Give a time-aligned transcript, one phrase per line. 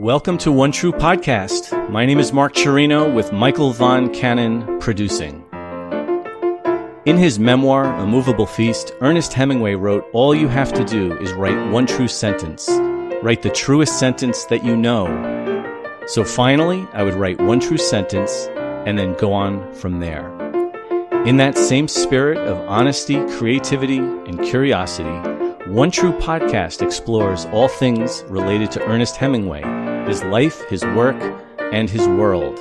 [0.00, 1.90] Welcome to One True Podcast.
[1.90, 5.44] My name is Mark Cirino with Michael Von Cannon producing.
[7.04, 11.34] In his memoir, A Moveable Feast, Ernest Hemingway wrote, All you have to do is
[11.34, 12.66] write one true sentence.
[13.22, 15.06] Write the truest sentence that you know.
[16.06, 18.48] So finally, I would write one true sentence
[18.86, 20.30] and then go on from there.
[21.26, 25.10] In that same spirit of honesty, creativity, and curiosity,
[25.70, 31.14] One True Podcast explores all things related to Ernest Hemingway, his life, his work,
[31.72, 32.58] and his world.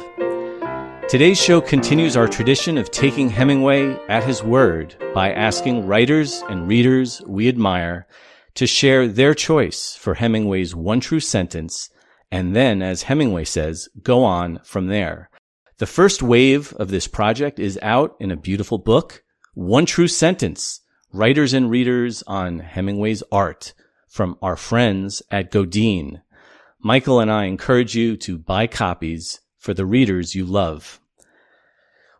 [1.09, 6.67] Today's show continues our tradition of taking Hemingway at his word by asking writers and
[6.67, 8.05] readers we admire
[8.53, 11.89] to share their choice for Hemingway's one true sentence,
[12.29, 15.31] and then, as Hemingway says, go on from there.
[15.79, 19.23] The first wave of this project is out in a beautiful book,
[19.55, 23.73] One True Sentence, Writers and Readers on Hemingway's Art
[24.07, 26.21] from our friends at Godine.
[26.81, 31.01] Michael and I encourage you to buy copies for the readers you love.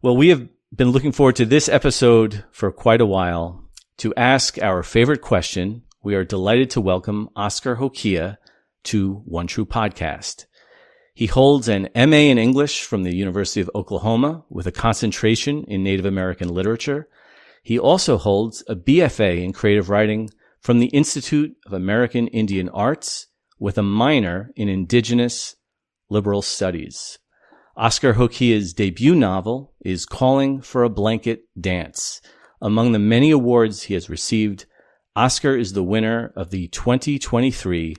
[0.01, 3.63] Well, we have been looking forward to this episode for quite a while.
[3.99, 8.35] To ask our favorite question, we are delighted to welcome Oscar Hokeah
[8.83, 10.45] to One True Podcast.
[11.13, 15.83] He holds an MA in English from the University of Oklahoma with a concentration in
[15.83, 17.07] Native American literature.
[17.63, 23.27] He also holds a BFA in creative writing from the Institute of American Indian Arts
[23.59, 25.55] with a minor in indigenous
[26.09, 27.19] liberal studies.
[27.75, 32.21] Oscar Hokeah's debut novel is Calling for a Blanket Dance.
[32.61, 34.65] Among the many awards he has received,
[35.15, 37.95] Oscar is the winner of the 2023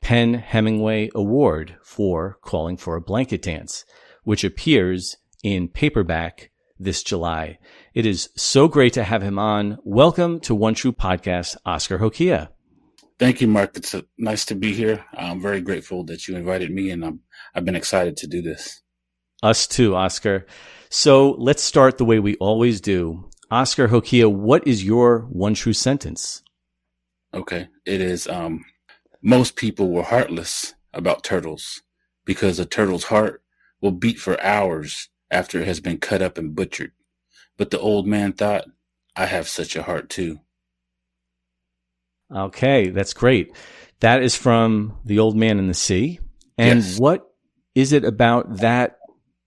[0.00, 3.84] PEN Hemingway Award for Calling for a Blanket Dance,
[4.22, 7.58] which appears in paperback this July.
[7.92, 9.78] It is so great to have him on.
[9.84, 12.48] Welcome to One True Podcast, Oscar Hokeah.
[13.18, 13.76] Thank you, Mark.
[13.76, 15.04] It's uh, nice to be here.
[15.16, 17.20] I'm very grateful that you invited me, and I'm,
[17.54, 18.82] I've been excited to do this.
[19.42, 20.46] Us too, Oscar.
[20.88, 23.30] So let's start the way we always do.
[23.50, 26.42] Oscar Hokeah, what is your one true sentence?
[27.32, 27.68] Okay.
[27.84, 28.64] It is um,
[29.22, 31.82] most people were heartless about turtles
[32.24, 33.42] because a turtle's heart
[33.80, 36.92] will beat for hours after it has been cut up and butchered.
[37.56, 38.64] But the old man thought,
[39.14, 40.40] I have such a heart too.
[42.32, 43.54] Okay, that's great.
[44.00, 46.20] That is from The Old Man in the Sea.
[46.58, 46.98] And Yes.
[46.98, 47.26] what
[47.74, 48.98] is it about that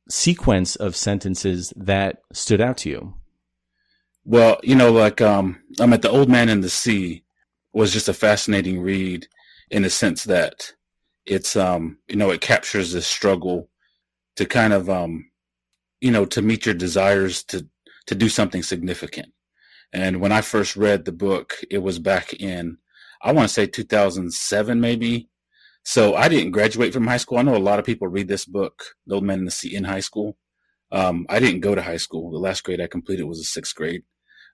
[0.10, 3.14] sequence of sentences that stood out to you?
[4.26, 7.24] Well, you know, like um, I'm at the Old Man in the Sea
[7.74, 9.28] was just a fascinating read
[9.70, 10.74] in the sense that
[11.26, 13.70] it's um, you know, it captures the struggle
[14.36, 15.30] to kind of um,
[16.02, 17.68] you know, to meet your desires to
[18.08, 19.28] to do something significant.
[19.94, 22.78] And when I first read the book, it was back in
[23.22, 25.30] I want to say 2007 maybe.
[25.84, 27.38] So I didn't graduate from high school.
[27.38, 29.76] I know a lot of people read this book, The Old Man in the Sea,
[29.76, 30.38] in high school.
[30.92, 32.32] Um, I didn't go to high school.
[32.32, 34.04] The last grade I completed was the sixth grade.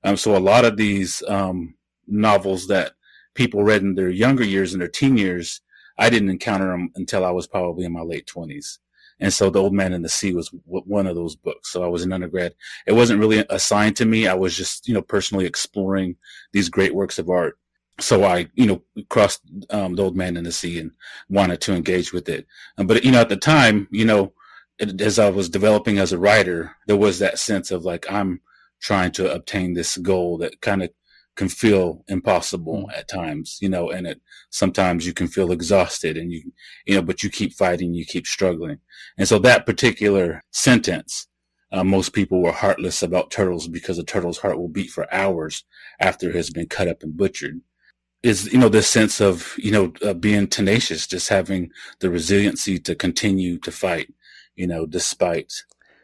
[0.03, 1.75] Um, so a lot of these um,
[2.07, 2.93] novels that
[3.35, 5.61] people read in their younger years, in their teen years,
[5.97, 8.79] I didn't encounter them until I was probably in my late twenties.
[9.23, 11.71] And so The Old Man in the Sea was one of those books.
[11.71, 12.53] So I was an undergrad.
[12.85, 14.27] It wasn't really assigned to me.
[14.27, 16.17] I was just, you know, personally exploring
[16.51, 17.57] these great works of art.
[18.01, 20.91] So I, you know, crossed um, The Old Man in the Sea and
[21.29, 22.45] wanted to engage with it.
[22.77, 24.33] Um, but, you know, at the time, you know,
[24.77, 28.41] it, as I was developing as a writer, there was that sense of like, I'm
[28.81, 30.89] trying to obtain this goal that kind of
[31.35, 36.31] can feel impossible at times, you know, and it sometimes you can feel exhausted and
[36.31, 36.51] you,
[36.85, 38.79] you know, but you keep fighting, you keep struggling.
[39.17, 41.27] And so that particular sentence,
[41.71, 45.63] uh, most people were heartless about turtles because a turtle's heart will beat for hours
[45.99, 47.61] after it has been cut up and butchered.
[48.21, 52.79] Is, you know, this sense of, you know, uh, being tenacious, just having the resiliency
[52.79, 54.13] to continue to fight,
[54.55, 55.51] you know, despite,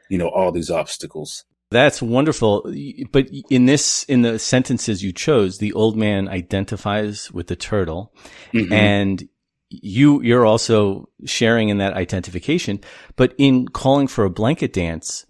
[0.09, 1.45] you know, all these obstacles.
[1.71, 2.63] That's wonderful.
[3.11, 8.11] But in this, in the sentences you chose, the old man identifies with the turtle
[8.53, 8.71] Mhm.
[8.71, 9.29] and
[9.69, 12.79] you, you're also sharing in that identification.
[13.15, 15.27] But in calling for a blanket dance,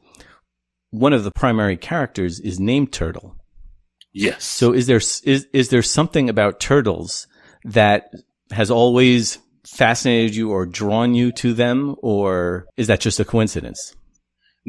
[0.92, 3.36] one of the primary characters is named Turtle.
[4.14, 4.44] yes.
[4.46, 7.28] So is there, is, is there something about turtles
[7.66, 8.12] that
[8.52, 9.38] has always
[9.68, 11.96] fascinated you or drawn you to them?
[12.02, 13.94] Or is that just a coincidence?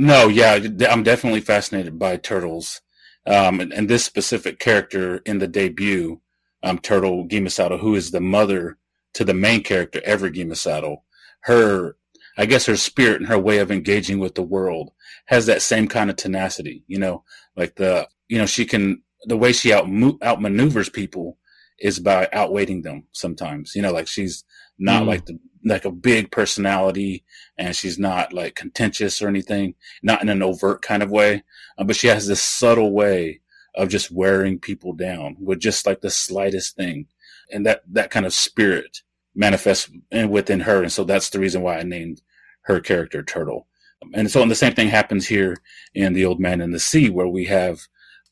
[0.01, 0.59] No, yeah,
[0.89, 2.81] I'm definitely fascinated by turtles.
[3.27, 6.23] Um, and, and this specific character in the debut,
[6.63, 8.79] um, Turtle Geimausaddle, who is the mother
[9.13, 11.03] to the main character, Ever Geimausaddle,
[11.41, 11.97] her,
[12.39, 14.93] I guess her spirit and her way of engaging with the world
[15.27, 17.23] has that same kind of tenacity, you know,
[17.55, 21.37] like the, you know, she can, the way she out, outmaneuvers people
[21.79, 24.45] is by outweighting them sometimes, you know, like she's
[24.79, 25.07] not Mm.
[25.09, 27.25] like the like a big personality
[27.59, 31.43] and she's not like contentious or anything, not in an overt kind of way.
[31.77, 33.41] Uh, but she has this subtle way
[33.75, 37.07] of just wearing people down with just like the slightest thing.
[37.53, 39.03] And that, that kind of spirit
[39.35, 39.91] manifests
[40.29, 40.83] within her.
[40.83, 42.23] And so that's the reason why I named
[42.63, 43.67] her character Turtle.
[44.15, 45.59] And so, and the same thing happens here
[45.95, 47.81] in The Old Man and the Sea, where we have,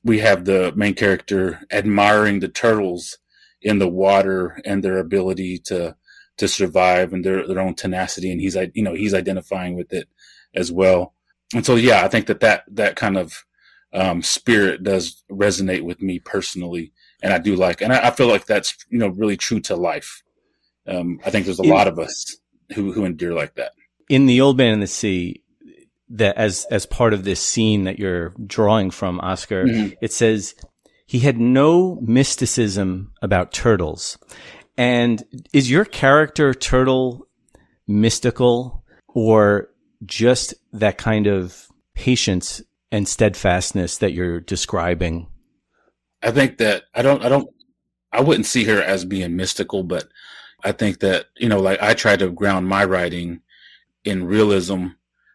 [0.03, 3.19] we have the main character admiring the turtles
[3.61, 5.95] in the water and their ability to,
[6.39, 8.33] to survive and their, their own tenacity.
[8.33, 10.09] And he's, you know, he's identifying with it
[10.55, 11.15] as well.
[11.55, 13.45] And so, yeah, I think that that, that kind of,
[13.93, 16.93] um, spirit does resonate with me personally.
[17.23, 19.77] And I do like, and I, I feel like that's, you know, really true to
[19.77, 20.23] life.
[20.87, 22.37] Um, I think there's a in, lot of us
[22.75, 23.73] who, who endure like that.
[24.09, 25.43] In the old man in the sea,
[26.11, 29.95] that as, as part of this scene that you're drawing from Oscar, mm-hmm.
[30.01, 30.55] it says
[31.07, 34.19] he had no mysticism about turtles.
[34.79, 37.27] And is your character turtle
[37.89, 39.71] mystical or
[40.07, 45.27] just that kind of patience and steadfastness that you're describing?
[46.23, 47.51] I think that I don't, I don't,
[48.13, 50.07] I wouldn't see her as being mystical, but
[50.63, 53.41] I think that, you know, like I try to ground my writing
[54.05, 54.87] in realism.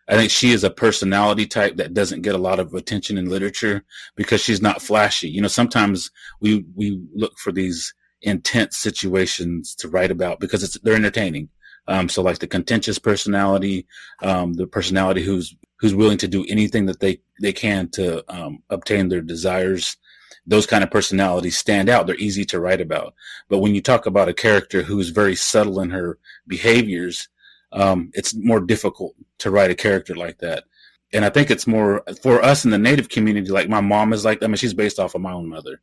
[0.08, 3.30] I think she is a personality type that doesn't get a lot of attention in
[3.30, 3.84] literature
[4.16, 5.30] because she's not flashy.
[5.30, 7.94] You know, sometimes we, we look for these
[8.24, 11.50] intense situations to write about because it's, they're entertaining.
[11.88, 13.86] Um, so like the contentious personality,
[14.22, 18.64] um, the personality who's, who's willing to do anything that they, they can to, um,
[18.70, 19.98] obtain their desires
[20.46, 22.06] those kind of personalities stand out.
[22.06, 23.14] They're easy to write about.
[23.50, 27.30] But when you talk about a character who's very subtle in her behaviors,
[27.72, 30.66] um, it's more difficult to write a character like that.
[31.14, 33.50] And I think it's more for us in the native community.
[33.50, 35.80] Like my mom is like, I mean, she's based off of my own mother.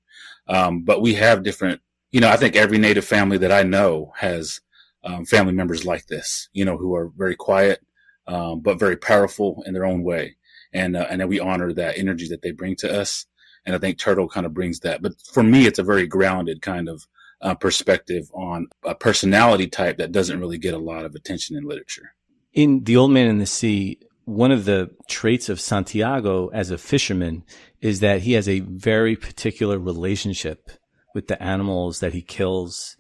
[0.49, 4.13] Um, but we have different, you know, I think every native family that I know
[4.17, 4.61] has
[5.05, 7.81] um, family members like this, you know, who are very quiet,
[8.27, 10.37] um, but very powerful in their own way.
[10.73, 13.27] And, uh, and then we honor that energy that they bring to us.
[13.65, 15.03] And I think Turtle kind of brings that.
[15.03, 17.07] But for me, it's a very grounded kind of
[17.43, 21.65] uh, perspective on a personality type that doesn't really get a lot of attention in
[21.65, 22.15] literature.
[22.53, 26.79] In The Old Man in the Sea, one of the traits of Santiago as a
[26.79, 27.45] fisherman
[27.81, 30.71] is that he has a very particular relationship
[31.15, 32.97] with the animals that he kills.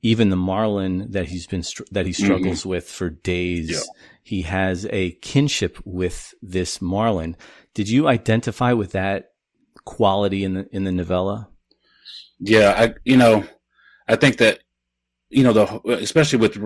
[0.00, 2.24] Even the marlin that he's been str- that he mm-hmm.
[2.24, 2.68] struggles mm-hmm.
[2.68, 4.02] with for days, yeah.
[4.22, 7.36] he has a kinship with this marlin.
[7.74, 9.32] Did you identify with that
[9.84, 11.48] quality in the in the novella?
[12.38, 13.44] Yeah, I you know,
[14.06, 14.60] I think that
[15.30, 16.56] you know the especially with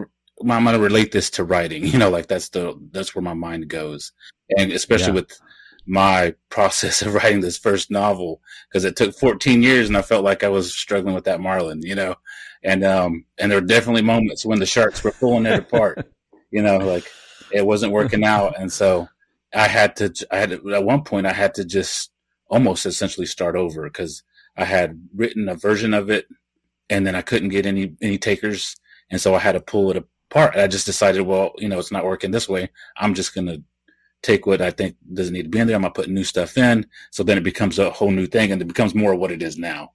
[0.40, 1.86] I'm going to relate this to writing.
[1.92, 4.12] You know, like that's the that's where my mind goes,
[4.58, 5.20] and especially yeah.
[5.20, 5.40] with
[5.86, 10.24] my process of writing this first novel because it took 14 years and I felt
[10.24, 12.16] like I was struggling with that Marlin, you know,
[12.62, 16.06] and um and there were definitely moments when the sharks were pulling it apart,
[16.50, 17.10] you know, like
[17.52, 19.08] it wasn't working out, and so
[19.54, 22.10] I had to I had to, at one point I had to just
[22.48, 24.22] almost essentially start over because
[24.56, 26.26] I had written a version of it
[26.90, 28.76] and then I couldn't get any any takers,
[29.10, 30.56] and so I had to pull it apart.
[30.56, 32.70] I just decided, well, you know, it's not working this way.
[32.96, 33.58] I'm just gonna
[34.22, 35.76] take what I think doesn't need to be in there.
[35.76, 38.62] I'm gonna put new stuff in, so then it becomes a whole new thing, and
[38.62, 39.92] it becomes more of what it is now.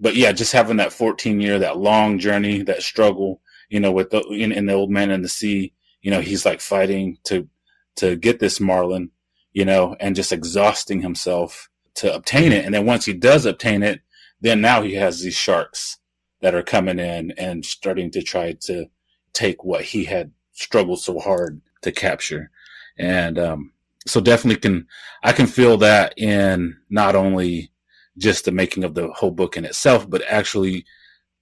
[0.00, 4.10] But yeah, just having that 14 year, that long journey, that struggle, you know, with
[4.10, 7.48] the in, in the old man in the sea, you know, he's like fighting to
[7.96, 9.10] to get this marlin,
[9.52, 12.64] you know, and just exhausting himself to obtain it.
[12.64, 14.00] And then once he does obtain it,
[14.40, 15.98] then now he has these sharks
[16.40, 18.86] that are coming in and starting to try to
[19.32, 22.50] take what he had struggled so hard to capture.
[22.98, 23.72] And, um,
[24.06, 24.86] so definitely can,
[25.22, 27.70] I can feel that in not only
[28.18, 30.84] just the making of the whole book in itself, but actually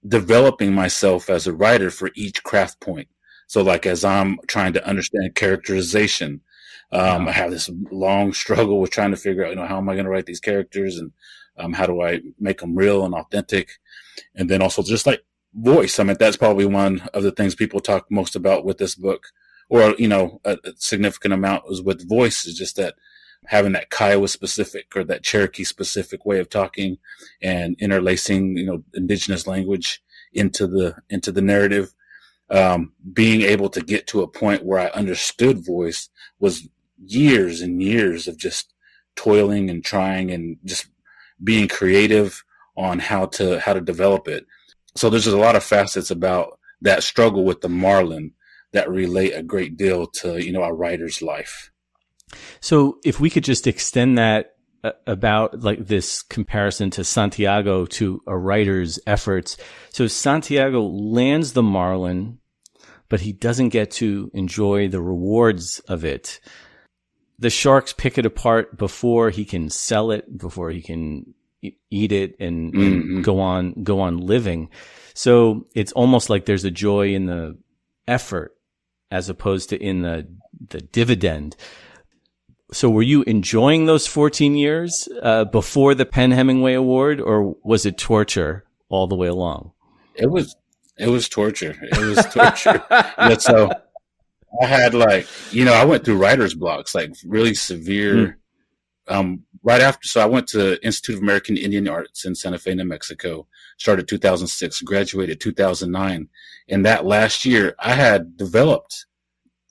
[0.07, 3.07] developing myself as a writer for each craft point.
[3.47, 6.41] So like as I'm trying to understand characterization,
[6.91, 9.89] um, I have this long struggle with trying to figure out, you know, how am
[9.89, 11.11] I going to write these characters and
[11.57, 13.79] um, how do I make them real and authentic?
[14.35, 15.99] And then also just like voice.
[15.99, 19.27] I mean, that's probably one of the things people talk most about with this book,
[19.71, 22.45] or you know, a, a significant amount is with voice.
[22.45, 22.95] Is just that
[23.45, 26.97] having that Kiowa specific or that Cherokee specific way of talking
[27.41, 31.93] and interlacing, you know, indigenous language into the into the narrative.
[32.49, 36.67] Um, being able to get to a point where I understood voice was
[37.01, 38.73] years and years of just
[39.15, 40.87] toiling and trying and just
[41.41, 42.43] being creative
[42.75, 44.45] on how to how to develop it.
[44.97, 48.33] So there's just a lot of facets about that struggle with the Marlin
[48.73, 51.71] that relate a great deal to you know a writer's life.
[52.59, 58.21] So if we could just extend that uh, about like this comparison to Santiago to
[58.25, 59.57] a writer's efforts.
[59.89, 62.39] So Santiago lands the Marlin
[63.11, 66.39] but he doesn't get to enjoy the rewards of it.
[67.39, 72.37] The sharks pick it apart before he can sell it, before he can eat it
[72.39, 73.15] and, mm-hmm.
[73.15, 74.69] and go on, go on living.
[75.13, 77.57] So it's almost like there's a joy in the
[78.07, 78.55] effort
[79.11, 80.27] as opposed to in the,
[80.69, 81.55] the dividend.
[82.71, 87.85] So were you enjoying those 14 years uh, before the PEN Hemingway Award or was
[87.85, 89.73] it torture all the way along?
[90.15, 90.55] It was,
[90.97, 91.77] it was torture.
[91.81, 92.83] It was torture.
[92.91, 93.69] yeah, so
[94.61, 98.39] I had like, you know, I went through writer's blocks, like really severe,
[99.09, 99.13] mm.
[99.13, 100.07] um, right after.
[100.07, 104.07] So I went to Institute of American Indian Arts in Santa Fe, New Mexico, started
[104.07, 106.29] 2006, graduated 2009.
[106.69, 109.05] And that last year I had developed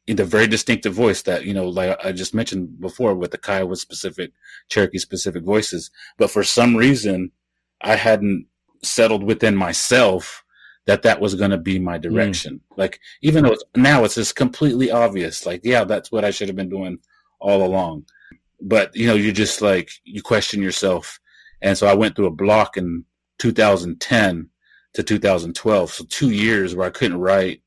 [0.06, 3.76] the very distinctive voice that you know, like I just mentioned before, with the Kiowa
[3.76, 4.32] specific,
[4.68, 5.90] Cherokee specific voices.
[6.18, 7.32] But for some reason,
[7.80, 8.46] I hadn't
[8.82, 10.44] settled within myself
[10.86, 12.02] that that was going to be my mm.
[12.02, 12.60] direction.
[12.72, 12.78] Mm.
[12.78, 15.46] Like even though it's, now it's just completely obvious.
[15.46, 16.98] Like yeah, that's what I should have been doing
[17.38, 18.06] all along.
[18.60, 21.20] But you know, you just like you question yourself.
[21.62, 23.04] And so I went through a block in
[23.38, 24.48] 2010
[24.94, 27.62] to 2012, so two years where I couldn't write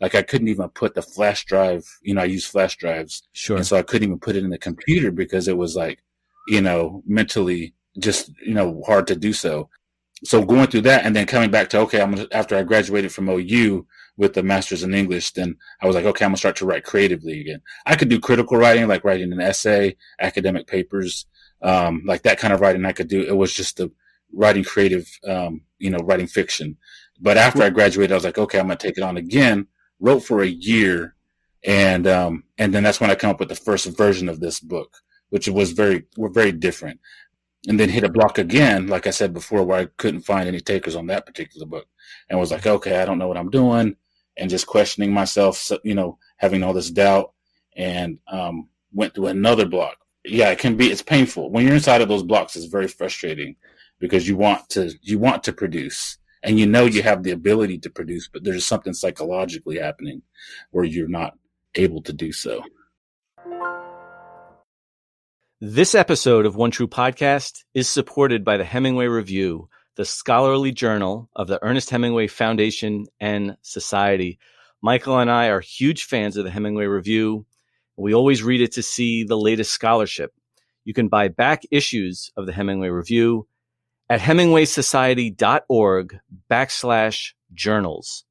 [0.00, 3.22] like I couldn't even put the flash drive, you know, I use flash drives.
[3.32, 3.56] Sure.
[3.56, 6.02] And so I couldn't even put it in the computer because it was like,
[6.48, 9.68] you know, mentally just, you know, hard to do so.
[10.24, 13.12] So going through that and then coming back to, okay, I'm gonna, after I graduated
[13.12, 16.56] from OU with the master's in English, then I was like, okay, I'm gonna start
[16.56, 17.62] to write creatively again.
[17.86, 21.26] I could do critical writing, like writing an essay, academic papers,
[21.62, 23.22] um, like that kind of writing I could do.
[23.22, 23.90] It was just the
[24.32, 26.76] writing creative, um, you know, writing fiction.
[27.20, 29.68] But after I graduated, I was like, okay, I'm gonna take it on again
[30.00, 31.14] wrote for a year,
[31.64, 34.60] and um, and then that's when I come up with the first version of this
[34.60, 34.98] book,
[35.30, 37.00] which was very were very different.
[37.66, 40.60] And then hit a block again, like I said before, where I couldn't find any
[40.60, 41.86] takers on that particular book,
[42.28, 43.96] and was like, okay, I don't know what I'm doing,
[44.36, 47.32] and just questioning myself, you know, having all this doubt,
[47.76, 49.96] and um, went through another block.
[50.26, 50.90] Yeah, it can be.
[50.90, 52.56] It's painful when you're inside of those blocks.
[52.56, 53.56] It's very frustrating
[54.04, 57.78] because you want to you want to produce and you know you have the ability
[57.78, 60.20] to produce, but there's something psychologically happening
[60.72, 61.32] where you're not
[61.74, 62.62] able to do so.
[65.58, 71.30] This episode of One True Podcast is supported by the Hemingway Review, the scholarly journal
[71.34, 74.38] of the Ernest Hemingway Foundation and Society.
[74.82, 77.46] Michael and I are huge fans of the Hemingway Review.
[77.96, 80.34] We always read it to see the latest scholarship.
[80.84, 83.46] You can buy back issues of the Hemingway Review
[84.10, 86.18] at hemingwaysociety.org
[86.50, 88.24] backslash journals.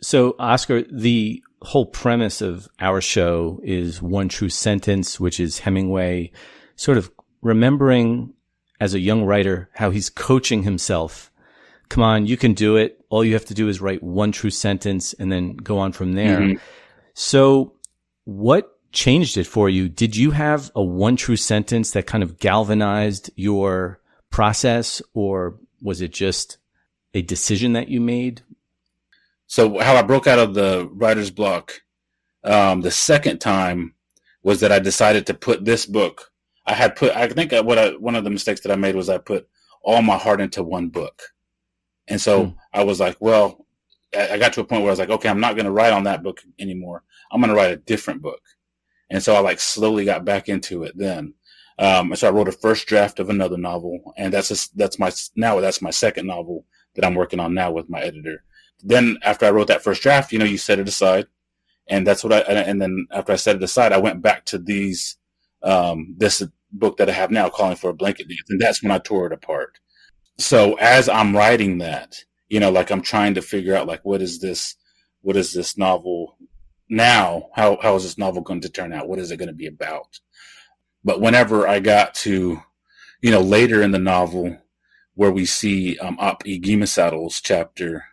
[0.00, 6.30] So, Oscar, the whole premise of our show is one true sentence, which is Hemingway
[6.76, 7.10] sort of
[7.42, 8.32] remembering
[8.80, 11.32] as a young writer how he's coaching himself.
[11.88, 13.04] Come on, you can do it.
[13.08, 16.12] All you have to do is write one true sentence and then go on from
[16.12, 16.38] there.
[16.38, 16.62] Mm-hmm.
[17.14, 17.72] So,
[18.24, 19.88] what changed it for you.
[19.88, 26.00] Did you have a one true sentence that kind of galvanized your process or was
[26.00, 26.58] it just
[27.14, 28.42] a decision that you made?
[29.46, 31.80] So how I broke out of the writer's block
[32.44, 33.94] um, the second time
[34.42, 36.30] was that I decided to put this book.
[36.66, 39.08] I had put, I think what I, one of the mistakes that I made was
[39.08, 39.48] I put
[39.82, 41.22] all my heart into one book.
[42.06, 42.52] And so hmm.
[42.72, 43.66] I was like, well,
[44.16, 45.92] I got to a point where I was like, okay, I'm not going to write
[45.92, 47.02] on that book anymore.
[47.30, 48.40] I'm going to write a different book.
[49.10, 51.34] And so I like slowly got back into it then.
[51.78, 55.12] Um, so I wrote a first draft of another novel and that's, a, that's my,
[55.36, 58.42] now that's my second novel that I'm working on now with my editor.
[58.82, 61.26] Then after I wrote that first draft, you know, you set it aside
[61.88, 64.58] and that's what I, and then after I set it aside, I went back to
[64.58, 65.16] these,
[65.62, 68.50] um, this book that I have now calling for a blanket dance.
[68.50, 69.78] And that's when I tore it apart.
[70.36, 74.22] So as I'm writing that, you know, like I'm trying to figure out like, what
[74.22, 74.74] is this,
[75.20, 76.36] what is this novel
[76.88, 79.08] now how how is this novel going to turn out?
[79.08, 80.20] What is it going to be about?
[81.04, 82.60] But whenever I got to,
[83.20, 84.58] you know, later in the novel
[85.14, 88.04] where we see um, Ap Igimasaddle's chapter,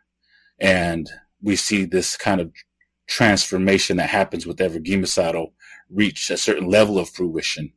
[0.60, 1.10] and
[1.42, 2.52] we see this kind of
[3.08, 5.52] transformation that happens with every Geimausaddle
[5.90, 7.72] reach a certain level of fruition.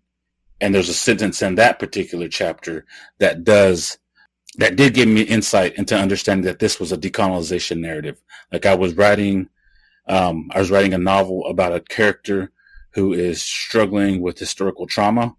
[0.61, 2.87] And there's a sentence in that particular chapter
[3.19, 3.99] that does
[4.57, 8.21] that did give me insight into understanding that this was a decolonization narrative.
[8.51, 9.49] Like I was writing
[10.09, 12.51] um, I was writing a novel about a character
[12.93, 15.35] who is struggling with historical trauma,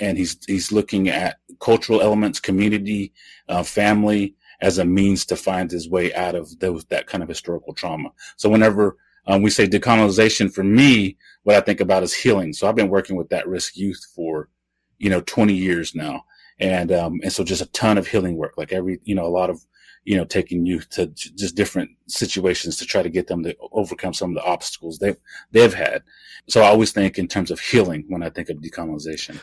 [0.00, 3.12] and he's he's looking at cultural elements, community,
[3.48, 7.28] uh, family as a means to find his way out of those that kind of
[7.28, 8.10] historical trauma.
[8.36, 8.96] So whenever
[9.26, 12.52] um, we say decolonization, for me, what I think about is healing.
[12.52, 14.48] So I've been working with that risk youth for
[14.98, 16.24] you know 20 years now,
[16.58, 18.54] and um, and so just a ton of healing work.
[18.56, 19.64] Like every you know a lot of
[20.06, 24.14] you know, taking youth to just different situations to try to get them to overcome
[24.14, 25.16] some of the obstacles they
[25.50, 26.02] they've had.
[26.48, 29.38] So I always think in terms of healing when I think of decolonization.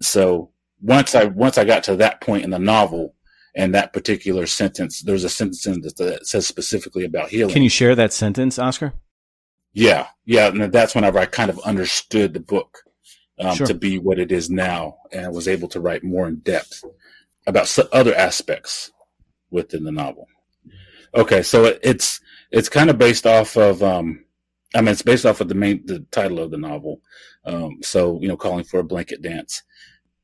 [0.00, 3.16] So once I once I got to that point in the novel
[3.56, 7.52] and that particular sentence, there's a sentence in that, that says specifically about healing.
[7.52, 8.92] Can you share that sentence, Oscar?
[9.72, 12.78] Yeah, yeah, and that's whenever I kind of understood the book
[13.40, 13.66] um, sure.
[13.66, 16.84] to be what it is now, and was able to write more in depth
[17.46, 18.92] about other aspects
[19.50, 20.28] within the novel.
[21.14, 24.24] Okay, so it, it's it's kind of based off of um,
[24.74, 27.00] I mean it's based off of the main the title of the novel.
[27.44, 29.62] Um, so you know, calling for a blanket dance.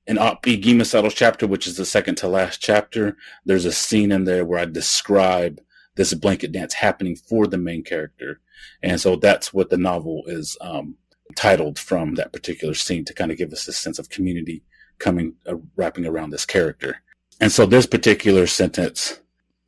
[0.08, 4.24] In Op-E Geimausaddle's chapter, which is the second to last chapter, there's a scene in
[4.24, 5.60] there where I describe
[5.94, 8.40] this blanket dance happening for the main character,
[8.82, 10.96] and so that's what the novel is um,
[11.36, 14.64] titled from that particular scene to kind of give us a sense of community
[14.98, 17.02] coming uh, wrapping around this character.
[17.42, 19.20] And so this particular sentence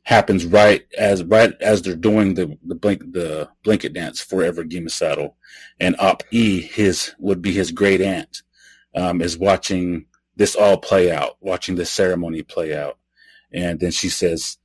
[0.03, 4.87] happens right as right as they're doing the the blink the blanket dance forever Ever
[4.87, 5.35] Saddle,
[5.81, 8.43] and Op E his would be his great aunt
[8.95, 10.05] um, is watching
[10.37, 12.97] this all play out, watching this ceremony play out,
[13.51, 14.57] and then she says,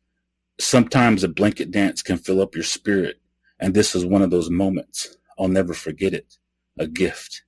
[0.60, 3.20] "Sometimes a blanket dance can fill up your spirit,
[3.58, 5.16] and this is one of those moments.
[5.36, 6.38] I'll never forget it.
[6.78, 7.42] A gift."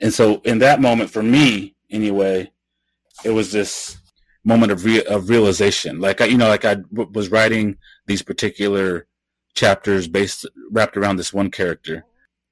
[0.00, 2.52] And so, in that moment, for me anyway,
[3.24, 3.96] it was this
[4.44, 6.00] moment of, re- of realization.
[6.00, 9.06] Like I, you know, like I w- was writing these particular
[9.54, 12.04] chapters based wrapped around this one character,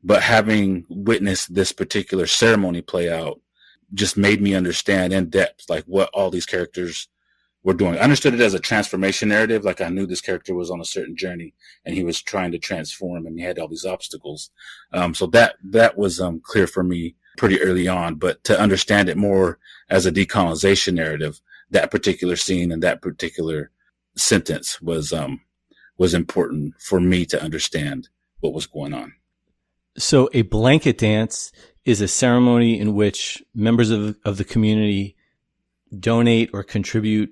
[0.03, 3.41] but having witnessed this particular ceremony play out
[3.93, 7.09] just made me understand in depth like what all these characters
[7.63, 7.97] were doing.
[7.97, 9.65] I understood it as a transformation narrative.
[9.65, 11.55] Like I knew this character was on a certain journey
[11.85, 14.51] and he was trying to transform and he had all these obstacles.
[14.93, 19.09] Um, so that, that was, um, clear for me pretty early on, but to understand
[19.09, 19.59] it more
[19.91, 23.71] as a decolonization narrative, that particular scene and that particular
[24.17, 25.41] sentence was um,
[25.99, 28.09] was important for me to understand
[28.41, 29.13] what was going on.
[29.99, 31.53] So a blanket dance
[31.85, 35.17] is a ceremony in which members of, of the community
[35.99, 37.31] donate or contribute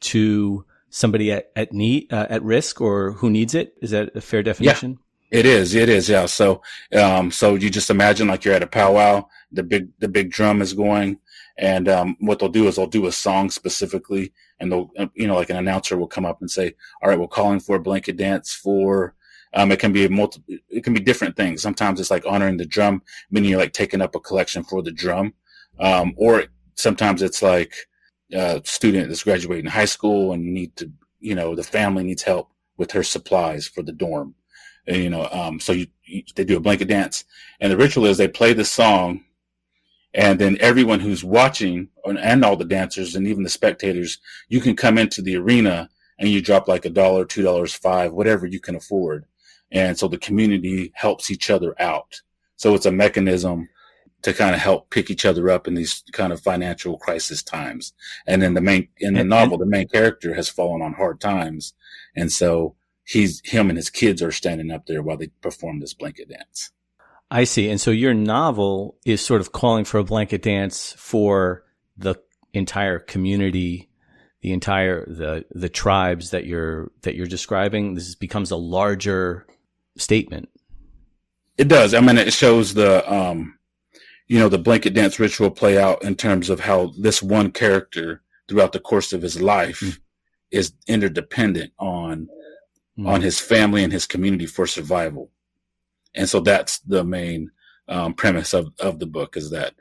[0.00, 3.74] to somebody at, at need, uh, at risk or who needs it.
[3.82, 4.98] Is that a fair definition?
[5.30, 5.74] Yeah, it is.
[5.74, 6.08] It is.
[6.08, 6.26] Yeah.
[6.26, 6.62] So,
[6.94, 10.62] um, so you just imagine like you're at a powwow, the big, the big drum
[10.62, 11.18] is going
[11.58, 15.26] and um, what they'll do is they'll do a song specifically, and they'll, uh, you
[15.26, 17.80] know, like an announcer will come up and say, "All right, we're calling for a
[17.80, 19.14] blanket dance for."
[19.54, 21.62] Um, it can be a multi, it can be different things.
[21.62, 24.92] Sometimes it's like honoring the drum, meaning you're like taking up a collection for the
[24.92, 25.32] drum,
[25.80, 27.74] um, or sometimes it's like
[28.32, 30.90] a student that's graduating high school and need to,
[31.20, 34.34] you know, the family needs help with her supplies for the dorm,
[34.86, 37.24] and, you know, um, so you, you, they do a blanket dance,
[37.60, 39.24] and the ritual is they play the song
[40.16, 44.74] and then everyone who's watching and all the dancers and even the spectators, you can
[44.74, 48.58] come into the arena and you drop like a dollar, two dollars, five, whatever you
[48.58, 49.26] can afford.
[49.70, 52.22] And so the community helps each other out.
[52.56, 53.68] So it's a mechanism
[54.22, 57.92] to kind of help pick each other up in these kind of financial crisis times.
[58.26, 61.74] And then the main, in the novel, the main character has fallen on hard times.
[62.16, 62.74] And so
[63.04, 66.72] he's, him and his kids are standing up there while they perform this blanket dance.
[67.30, 67.68] I see.
[67.68, 71.64] And so your novel is sort of calling for a blanket dance for
[71.96, 72.16] the
[72.52, 73.90] entire community,
[74.42, 77.94] the entire the the tribes that you're that you're describing.
[77.94, 79.46] This becomes a larger
[79.96, 80.48] statement.
[81.58, 81.94] It does.
[81.94, 83.58] I mean, it shows the um,
[84.28, 88.22] you know, the blanket dance ritual play out in terms of how this one character
[88.48, 89.98] throughout the course of his life mm.
[90.50, 92.28] is interdependent on
[92.98, 93.06] mm.
[93.06, 95.30] on his family and his community for survival.
[96.16, 97.50] And so that's the main
[97.88, 99.74] um, premise of, of the book is that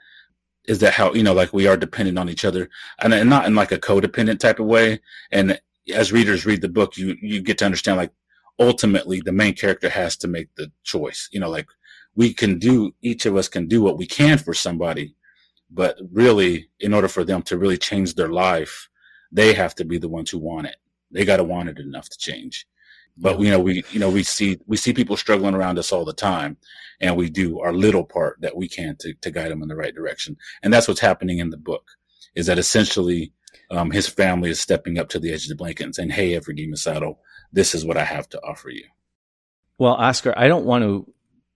[0.66, 2.70] is that how you know like we are dependent on each other.
[3.00, 5.00] And, and not in like a codependent type of way.
[5.32, 5.60] And
[5.94, 8.12] as readers read the book you you get to understand like
[8.60, 11.30] ultimately the main character has to make the choice.
[11.32, 11.68] You know like
[12.16, 15.16] we can do each of us can do what we can for somebody
[15.72, 18.88] but really in order for them to really change their life
[19.32, 20.78] they have to be the ones who want it.
[21.12, 22.66] They got to want it enough to change
[23.18, 26.06] but you know, we you know we see we see people struggling around us all
[26.06, 26.58] the time,
[27.00, 29.76] and we do our little part that we can to to guide them in the
[29.76, 30.38] right direction.
[30.62, 31.92] And that's what's happening in the book,
[32.36, 33.34] is that essentially
[33.72, 36.36] um, his family is stepping up to the edge of the blanket and saying, "Hey,
[36.36, 37.18] Ever Geimausaddle,
[37.52, 38.86] this is what I have to offer you."
[39.78, 41.12] Well, Oscar, I don't want to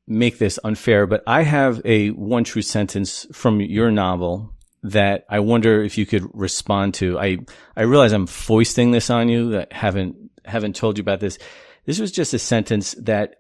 [0.08, 5.40] make this unfair, but I have a one true sentence from your novel that I
[5.40, 7.20] wonder if you could respond to.
[7.20, 7.40] I
[7.76, 11.38] I realize I'm foisting this on you that haven't haven't told you about this.
[11.86, 13.36] This was just a sentence that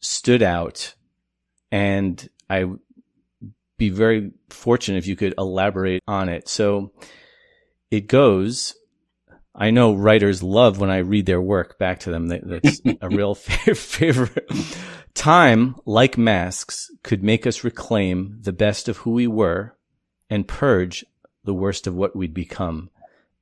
[0.00, 0.94] stood out,
[1.70, 2.80] and I would
[3.78, 6.48] be very fortunate if you could elaborate on it.
[6.48, 6.92] So
[7.90, 8.74] it goes,
[9.54, 12.28] I know writers love when I read their work back to them.
[12.28, 14.48] That's a real favorite.
[15.14, 19.76] Time, like masks, could make us reclaim the best of who we were
[20.30, 21.04] and purge
[21.44, 22.88] the worst of what we'd become.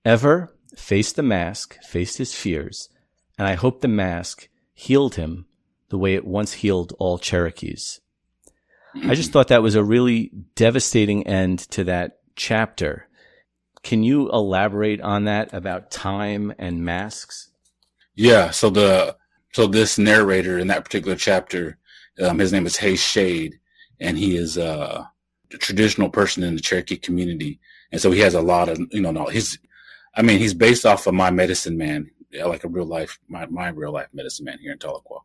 [0.04, 2.88] Ever faced the mask, faced his fears,
[3.38, 5.46] and I hope the mask healed him
[5.88, 8.00] the way it once healed all Cherokees.
[9.04, 13.08] I just thought that was a really devastating end to that chapter.
[13.82, 17.50] Can you elaborate on that about time and masks?
[18.14, 18.50] Yeah.
[18.50, 19.16] So the
[19.52, 21.78] so this narrator in that particular chapter,
[22.20, 23.58] um, his name is Hayes Shade,
[24.00, 25.04] and he is uh,
[25.52, 27.60] a traditional person in the Cherokee community,
[27.92, 29.58] and so he has a lot of you know, no, he's,
[30.14, 32.10] I mean, he's based off of my medicine man,
[32.44, 35.22] like a real life, my my real life medicine man here in Tahlequah.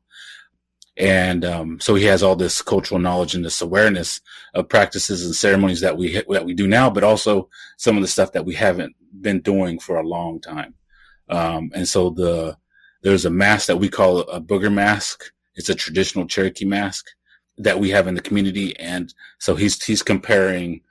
[0.98, 4.22] And um, so he has all this cultural knowledge and this awareness
[4.54, 8.08] of practices and ceremonies that we that we do now, but also some of the
[8.08, 10.74] stuff that we haven't been doing for a long time.
[11.28, 12.58] Um, and so the
[13.02, 15.26] there's a mask that we call a booger mask.
[15.56, 17.08] It's a traditional Cherokee mask
[17.58, 20.82] that we have in the community, and so he's he's comparing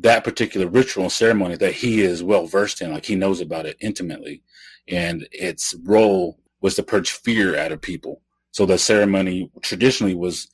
[0.00, 3.66] that particular ritual and ceremony that he is well versed in, like he knows about
[3.66, 4.42] it intimately,
[4.86, 8.22] and its role was to purge fear out of people
[8.58, 10.48] so the ceremony traditionally was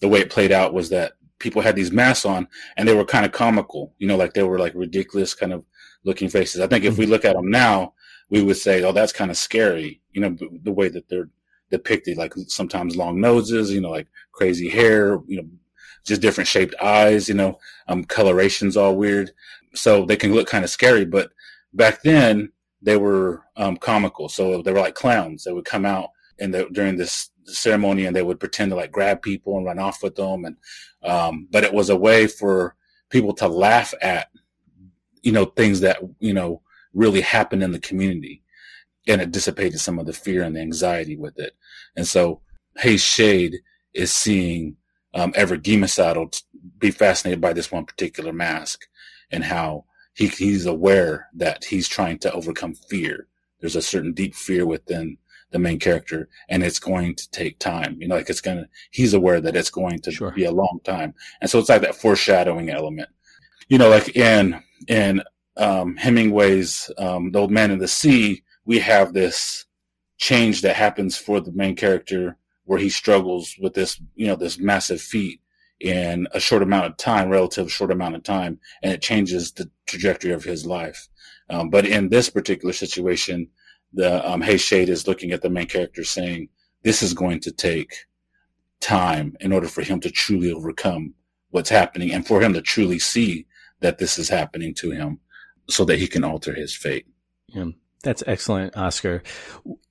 [0.00, 3.04] the way it played out was that people had these masks on and they were
[3.04, 5.64] kind of comical, you know, like they were like ridiculous kind of
[6.04, 6.60] looking faces.
[6.60, 7.12] I think if we mm-hmm.
[7.12, 7.94] look at them now,
[8.30, 11.28] we would say, oh, that's kind of scary, you know, the way that they're
[11.70, 15.48] depicted, like sometimes long noses, you know, like crazy hair, you know,
[16.04, 19.30] just different shaped eyes, you know, um, coloration's all weird.
[19.74, 21.30] So they can look kind of scary, but
[21.72, 24.28] back then they were um, comical.
[24.28, 25.44] So they were like clowns.
[25.44, 29.22] They would come out and during this ceremony and they would pretend to like grab
[29.22, 30.56] people and run off with them and
[31.02, 32.76] um, but it was a way for
[33.10, 34.28] people to laugh at
[35.22, 36.60] you know things that you know
[36.94, 38.42] really happened in the community
[39.08, 41.54] and it dissipated some of the fear and the anxiety with it
[41.96, 42.40] and so
[42.78, 43.56] Hayes Shade
[43.92, 44.76] is seeing
[45.14, 46.42] um, Everett Geimausaddle
[46.78, 48.86] be fascinated by this one particular mask
[49.30, 53.28] and how he, he's aware that he's trying to overcome fear.
[53.60, 55.18] There's a certain deep fear within
[55.50, 57.96] the main character and it's going to take time.
[58.00, 60.32] You know, like it's going to, he's aware that it's going to sure.
[60.32, 61.14] be a long time.
[61.40, 63.08] And so it's like that foreshadowing element,
[63.68, 65.22] you know, like in, in,
[65.58, 69.66] um, Hemingway's, um, The Old Man in the Sea, we have this
[70.16, 74.58] change that happens for the main character where he struggles with this, you know, this
[74.58, 75.40] massive feat
[75.80, 79.68] in a short amount of time, relative short amount of time, and it changes the
[79.86, 81.08] trajectory of his life.
[81.50, 83.48] Um, but in this particular situation,
[83.92, 86.48] the um, Hayes Shade is looking at the main character saying,
[86.82, 88.06] this is going to take
[88.80, 91.14] time in order for him to truly overcome
[91.50, 93.46] what's happening and for him to truly see
[93.80, 95.20] that this is happening to him
[95.68, 97.06] so that he can alter his fate.
[97.48, 97.66] Yeah.
[98.02, 99.22] That's excellent, Oscar.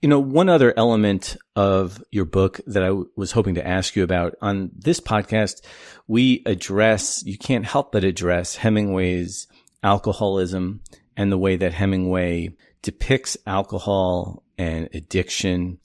[0.01, 3.95] You know, one other element of your book that I w- was hoping to ask
[3.95, 5.61] you about on this podcast,
[6.07, 9.47] we address, you can't help but address Hemingway's
[9.81, 10.81] alcoholism
[11.15, 15.79] and the way that Hemingway depicts alcohol and addiction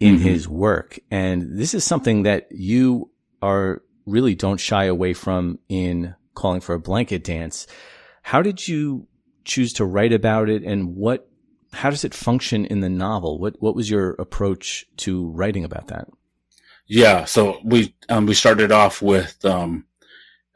[0.00, 0.24] in mm-hmm.
[0.24, 0.98] his work.
[1.10, 3.10] And this is something that you
[3.42, 7.66] are really don't shy away from in calling for a blanket dance.
[8.22, 9.06] How did you
[9.44, 11.27] choose to write about it and what
[11.72, 13.38] how does it function in the novel?
[13.38, 16.08] What what was your approach to writing about that?
[16.86, 19.84] Yeah, so we um, we started off with um,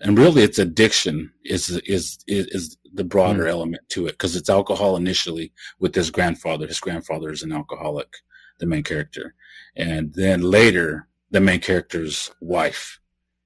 [0.01, 3.51] and really it's addiction is is is, is the broader mm.
[3.51, 6.67] element to it because it's alcohol initially with his grandfather.
[6.67, 8.17] His grandfather is an alcoholic,
[8.59, 9.35] the main character,
[9.77, 12.99] and then later the main character's wife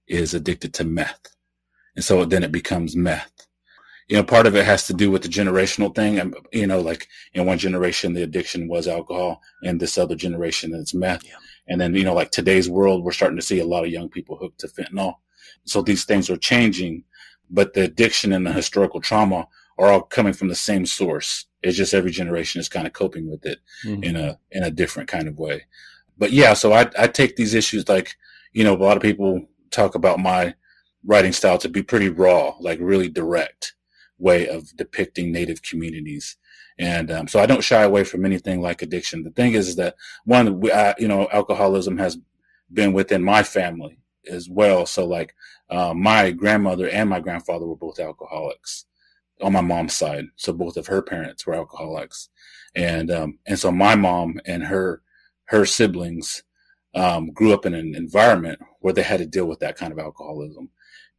[0.08, 1.34] is addicted to meth,
[1.94, 3.45] and so then it becomes meth.
[4.08, 6.18] You know, part of it has to do with the generational thing.
[6.18, 10.74] And, you know, like in one generation, the addiction was alcohol and this other generation,
[10.74, 11.24] it's meth.
[11.24, 11.34] Yeah.
[11.68, 14.08] And then, you know, like today's world, we're starting to see a lot of young
[14.08, 15.14] people hooked to fentanyl.
[15.64, 17.02] So these things are changing,
[17.50, 21.46] but the addiction and the historical trauma are all coming from the same source.
[21.62, 24.04] It's just every generation is kind of coping with it mm-hmm.
[24.04, 25.66] in a in a different kind of way.
[26.16, 28.16] But yeah, so I I take these issues like
[28.52, 30.54] you know a lot of people talk about my
[31.04, 33.74] writing style to be pretty raw, like really direct
[34.18, 36.36] way of depicting Native communities.
[36.78, 39.22] And um, so I don't shy away from anything like addiction.
[39.22, 42.18] The thing is, is that one, we, I, you know, alcoholism has
[42.72, 43.98] been within my family
[44.30, 44.86] as well.
[44.86, 45.34] So like,
[45.70, 48.84] uh, my grandmother and my grandfather were both alcoholics
[49.42, 50.26] on my mom's side.
[50.36, 52.28] So both of her parents were alcoholics.
[52.74, 55.02] And, um, and so my mom and her,
[55.44, 56.42] her siblings,
[56.94, 59.98] um, grew up in an environment where they had to deal with that kind of
[59.98, 60.70] alcoholism.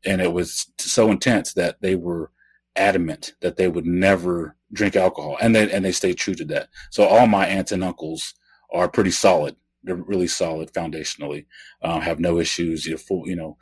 [0.05, 2.31] And it was so intense that they were
[2.77, 6.69] adamant that they would never drink alcohol, and they and they stay true to that.
[6.91, 8.33] So all my aunts and uncles
[8.71, 9.55] are pretty solid.
[9.83, 11.45] They're really solid foundationally.
[11.81, 12.85] Uh, have no issues.
[12.85, 13.57] You full, you know,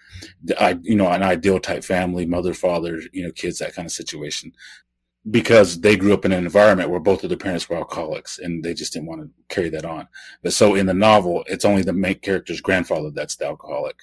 [0.59, 3.91] I you know an ideal type family, mother, father, you know, kids, that kind of
[3.91, 4.53] situation
[5.31, 8.63] because they grew up in an environment where both of their parents were alcoholics and
[8.63, 10.07] they just didn't want to carry that on.
[10.43, 13.95] But so in the novel, it's only the main character's grandfather that's the alcoholic.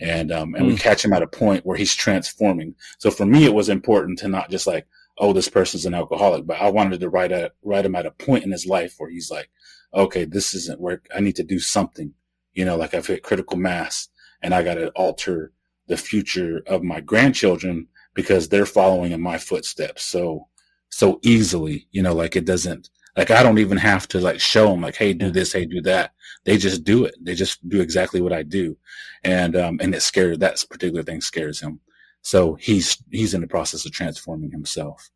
[0.00, 0.68] And, um, and mm.
[0.68, 2.74] we catch him at a point where he's transforming.
[2.98, 4.86] So for me, it was important to not just like,
[5.18, 8.10] oh, this person's an alcoholic, but I wanted to write a, write him at a
[8.10, 9.48] point in his life where he's like,
[9.94, 11.06] okay, this isn't work.
[11.14, 12.12] I need to do something,
[12.52, 14.08] you know, like I've hit critical mass
[14.42, 15.52] and I got to alter
[15.86, 20.04] the future of my grandchildren because they're following in my footsteps.
[20.04, 20.48] So,
[20.96, 24.70] so easily, you know, like it doesn't, like I don't even have to like show
[24.70, 25.52] them like, Hey, do this.
[25.52, 26.12] Hey, do that.
[26.44, 27.14] They just do it.
[27.20, 28.78] They just do exactly what I do.
[29.22, 31.80] And, um, and it scares, that particular thing scares him.
[32.22, 35.10] So he's, he's in the process of transforming himself.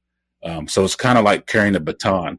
[0.45, 2.39] Um, so it's kind of like carrying a baton,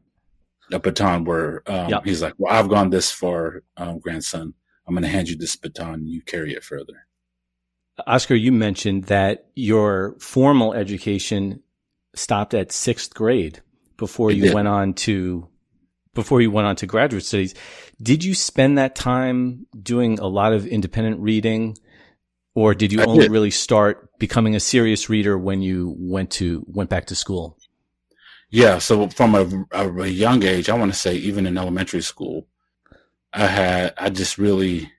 [0.70, 2.04] a baton where, um, yep.
[2.04, 4.54] he's like, well, I've gone this far, um, grandson.
[4.86, 6.06] I'm going to hand you this baton.
[6.06, 7.08] You carry it further.
[8.06, 11.60] Oscar, you mentioned that your formal education
[12.14, 13.62] stopped at sixth grade
[13.96, 15.48] before you went on to
[16.14, 17.54] before you went on to graduate studies.
[18.02, 21.78] Did you spend that time doing a lot of independent reading,
[22.54, 23.30] or did you I only did.
[23.30, 27.56] really start becoming a serious reader when you went to went back to school?
[28.50, 32.46] Yeah, so from a, a young age, I want to say even in elementary school,
[33.32, 34.92] I had I just really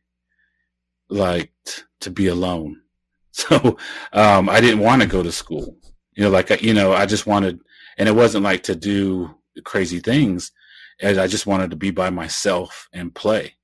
[1.10, 2.80] liked to be alone.
[3.36, 3.78] So
[4.14, 5.76] um, I didn't want to go to school.
[6.16, 7.60] You know, like, you know, I just wanted,
[7.98, 10.52] and it wasn't like to do crazy things.
[11.00, 13.56] as I just wanted to be by myself and play.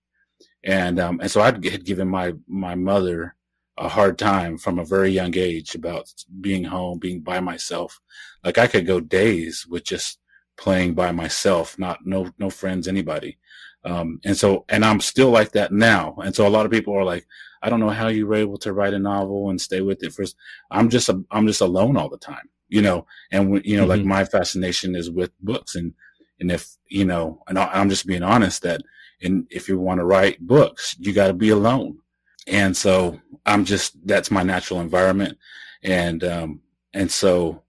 [0.64, 3.36] And, um, and so I had given my, my mother
[3.78, 8.02] a hard time from a very young age about being home, being by myself.
[8.44, 10.20] Like I could go days with just
[10.58, 13.38] playing by myself, not, no, no friends, anybody.
[13.86, 16.16] Um, and so, and I'm still like that now.
[16.24, 17.26] And so a lot of people are like,
[17.62, 20.13] I don't know how you were able to write a novel and stay with it
[20.13, 20.26] for.
[20.72, 23.06] I'm just a, I'm just alone all the time, you know.
[23.32, 23.89] And you know, mm-hmm.
[23.89, 25.93] like my fascination is with books, and
[26.39, 28.82] and if you know, and I'm just being honest that,
[29.22, 32.00] and if you want to write books, you got to be alone.
[32.48, 35.38] And so I'm just that's my natural environment,
[35.84, 36.62] and um
[36.93, 37.63] and so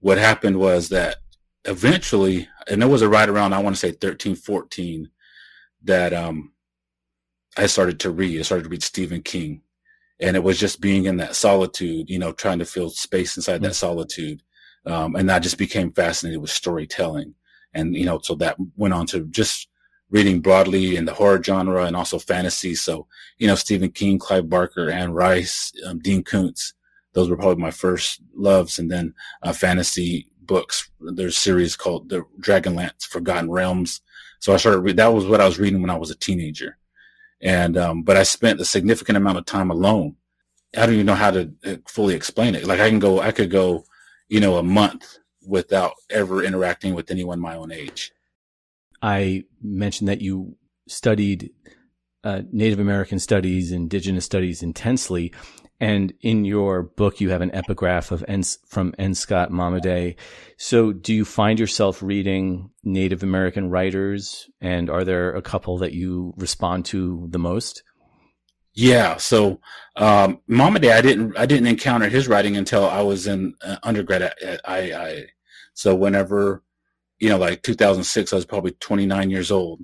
[0.00, 1.16] what happened was that
[1.64, 5.10] eventually, and it was a right around I want to say 13, 14,
[5.84, 6.52] that um
[7.56, 8.38] I started to read.
[8.38, 9.62] I started to read Stephen King.
[10.20, 13.56] And it was just being in that solitude, you know, trying to fill space inside
[13.56, 13.64] mm-hmm.
[13.64, 14.42] that solitude.
[14.86, 17.34] Um, and I just became fascinated with storytelling.
[17.72, 19.68] And, you know, so that went on to just
[20.10, 22.74] reading broadly in the horror genre and also fantasy.
[22.74, 23.06] So,
[23.38, 26.74] you know, Stephen King, Clive Barker, Anne Rice, um, Dean Koontz,
[27.12, 28.78] those were probably my first loves.
[28.78, 30.90] And then, uh, fantasy books.
[31.00, 34.00] There's a series called the Dragonlance Forgotten Realms.
[34.40, 36.76] So I started, that was what I was reading when I was a teenager.
[37.42, 40.16] And, um, but I spent a significant amount of time alone.
[40.76, 42.66] I don't even know how to uh, fully explain it.
[42.66, 43.84] Like I can go, I could go,
[44.28, 48.12] you know, a month without ever interacting with anyone my own age.
[49.02, 51.50] I mentioned that you studied
[52.22, 55.32] uh, Native American studies, indigenous studies intensely.
[55.80, 59.14] And in your book, you have an epigraph of N- from N.
[59.14, 60.16] Scott Momaday.
[60.58, 64.50] So do you find yourself reading Native American writers?
[64.60, 67.82] And are there a couple that you respond to the most?
[68.74, 69.16] Yeah.
[69.16, 69.60] So,
[69.96, 74.22] um, Momaday, I didn't, I didn't encounter his writing until I was in uh, undergrad
[74.22, 75.26] at, at IAIA.
[75.74, 76.62] So whenever,
[77.18, 79.80] you know, like 2006, I was probably 29 years old,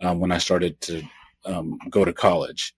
[0.00, 1.02] um, when I started to,
[1.44, 2.74] um, go to college.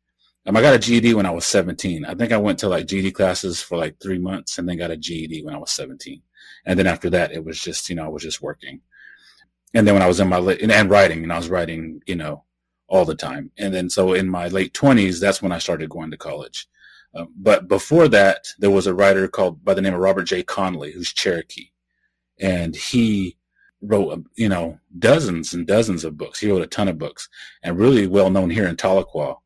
[0.46, 2.04] Um, I got a GED when I was 17.
[2.04, 4.90] I think I went to like GED classes for like three months and then got
[4.90, 6.20] a GED when I was 17.
[6.66, 8.80] And then after that, it was just, you know, I was just working.
[9.72, 12.14] And then when I was in my late, and writing, and I was writing, you
[12.14, 12.44] know,
[12.88, 13.50] all the time.
[13.58, 16.68] And then so in my late 20s, that's when I started going to college.
[17.14, 20.42] Um, but before that, there was a writer called by the name of Robert J.
[20.42, 21.70] Conley, who's Cherokee.
[22.38, 23.36] And he
[23.80, 26.40] wrote, you know, dozens and dozens of books.
[26.40, 27.28] He wrote a ton of books
[27.62, 29.36] and really well known here in Tahlequah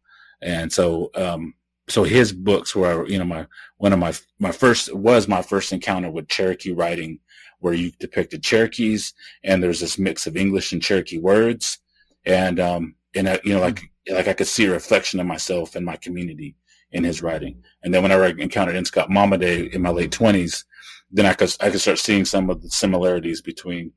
[0.40, 1.55] and so, um,
[1.88, 3.46] so his books were, you know, my,
[3.79, 7.20] one of my, my first, was my first encounter with Cherokee writing
[7.61, 11.79] where you depicted Cherokees and there's this mix of English and Cherokee words.
[12.27, 15.74] And, um, and, I, you know, like, like I could see a reflection of myself
[15.74, 16.57] and my community
[16.92, 17.62] in his writing.
[17.83, 18.85] And then whenever I encountered N.
[18.85, 20.64] Scott Momaday in my late twenties,
[21.11, 23.92] then I could, I could start seeing some of the similarities between,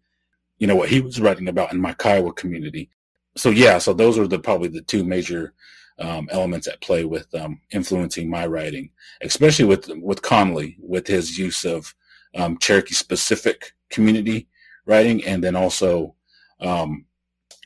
[0.60, 2.90] you know, what he was writing about in my Kiowa community.
[3.36, 5.54] So yeah, so those were the, probably the two major
[6.00, 8.90] um, elements at play with um, influencing my writing,
[9.22, 11.94] especially with with Conley, with his use of
[12.36, 14.48] um, Cherokee specific community
[14.86, 16.16] writing, and then also
[16.60, 17.06] um,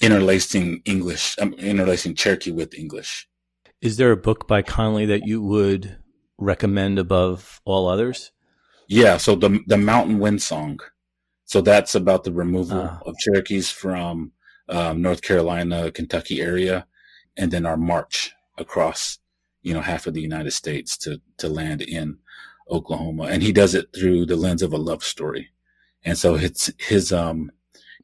[0.02, 3.28] interlacing English, um, interlacing Cherokee with English.
[3.82, 5.98] Is there a book by Conley that you would
[6.38, 8.32] recommend above all others?
[8.88, 10.80] Yeah, so the the Mountain Wind Song.
[11.46, 13.00] So that's about the removal uh.
[13.06, 14.32] of Cherokees from
[14.68, 16.88] um, North Carolina, Kentucky area,
[17.38, 19.20] and then our march across,
[19.62, 22.18] you know, half of the United States to to land in
[22.70, 23.24] Oklahoma.
[23.24, 25.50] And he does it through the lens of a love story.
[26.04, 27.52] And so it's his um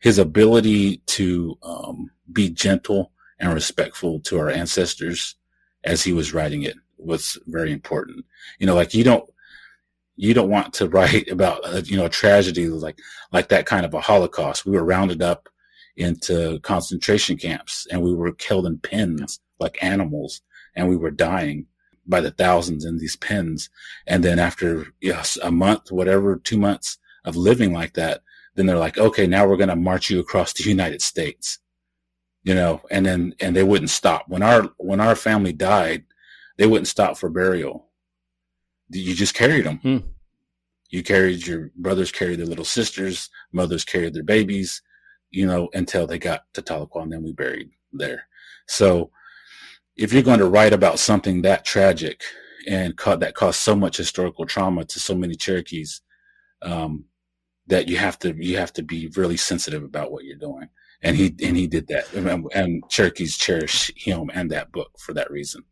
[0.01, 5.35] his ability to um, be gentle and respectful to our ancestors
[5.83, 8.25] as he was writing it was very important.
[8.59, 9.27] You know, like you don't
[10.15, 12.99] you don't want to write about uh, you know a tragedy like
[13.31, 14.65] like that kind of a Holocaust.
[14.65, 15.49] We were rounded up
[15.97, 20.41] into concentration camps and we were killed in pens like animals
[20.75, 21.67] and we were dying
[22.07, 23.69] by the thousands in these pens.
[24.07, 28.21] And then after yes, a month, whatever, two months of living like that,
[28.55, 31.59] then they're like, okay, now we're going to march you across the United States,
[32.43, 34.25] you know, and then, and they wouldn't stop.
[34.27, 36.03] When our, when our family died,
[36.57, 37.87] they wouldn't stop for burial.
[38.89, 39.77] You just carried them.
[39.77, 39.97] Hmm.
[40.89, 44.81] You carried your brothers carried their little sisters, mothers carried their babies,
[45.31, 48.27] you know, until they got to Tahlequah and then we buried there.
[48.67, 49.11] So
[49.95, 52.23] if you're going to write about something that tragic
[52.67, 56.01] and ca- that caused so much historical trauma to so many Cherokees,
[56.61, 57.05] um,
[57.67, 60.69] that you have to you have to be really sensitive about what you're doing.
[61.01, 62.13] And he and he did that.
[62.13, 65.63] And, and Cherokees cherish him and that book for that reason.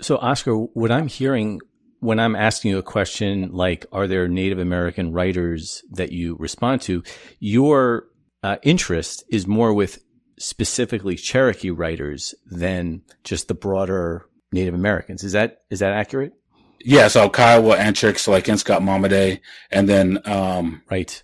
[0.00, 1.60] So, Oscar, what I'm hearing
[2.00, 6.82] when I'm asking you a question like, "Are there Native American writers that you respond
[6.82, 7.02] to?"
[7.38, 8.06] Your
[8.44, 10.04] uh, interest is more with
[10.38, 15.24] specifically Cherokee writers than just the broader Native Americans.
[15.24, 16.34] Is that is that accurate?
[16.78, 18.58] Yeah, so Kiowa and Cherokee, so like N.
[18.58, 21.22] Scott Momaday, and then um, right,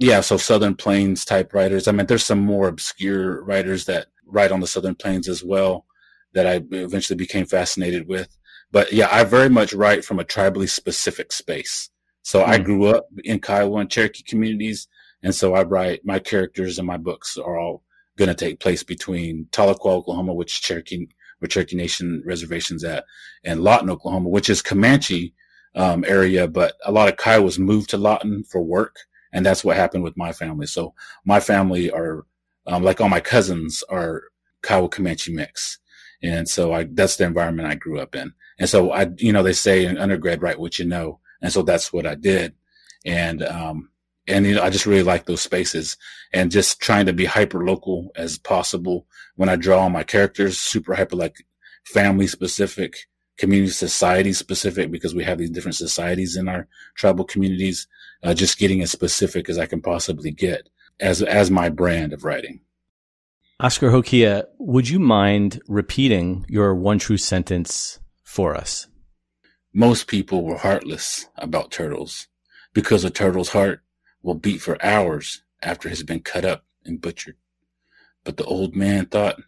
[0.00, 1.86] yeah, so Southern Plains type writers.
[1.86, 5.86] I mean, there's some more obscure writers that write on the Southern Plains as well
[6.34, 8.36] that I eventually became fascinated with.
[8.72, 11.90] But yeah, I very much write from a tribally specific space.
[12.22, 12.48] So mm.
[12.48, 12.64] I hmm.
[12.64, 14.88] grew up in Kiowa and Cherokee communities,
[15.26, 17.82] and so I write my characters and my books are all
[18.16, 21.08] going to take place between Tahlequah, Oklahoma, which Cherokee,
[21.40, 23.04] where Cherokee Nation reservations at,
[23.42, 25.34] and Lawton, Oklahoma, which is Comanche
[25.74, 28.98] um, area, but a lot of Kiowas moved to Lawton for work,
[29.32, 30.66] and that's what happened with my family.
[30.66, 32.24] So my family are,
[32.68, 34.22] um, like all my cousins, are
[34.62, 35.80] Kiowa Comanche mix,
[36.22, 38.32] and so I that's the environment I grew up in.
[38.60, 41.62] And so I, you know, they say in undergrad, write what you know, and so
[41.62, 42.54] that's what I did,
[43.04, 43.88] and um,
[44.28, 45.96] and you know, I just really like those spaces
[46.32, 50.58] and just trying to be hyper local as possible when I draw on my characters,
[50.58, 51.36] super hyper like
[51.84, 52.96] family specific,
[53.38, 57.86] community society specific, because we have these different societies in our tribal communities.
[58.22, 62.24] Uh, just getting as specific as I can possibly get as as my brand of
[62.24, 62.60] writing.
[63.60, 68.86] Oscar Hokeah, would you mind repeating your one true sentence for us?
[69.72, 72.28] Most people were heartless about turtles
[72.74, 73.82] because a turtle's heart
[74.26, 77.36] will beat for hours after it has been cut up and butchered.
[78.24, 79.40] But the old man thought,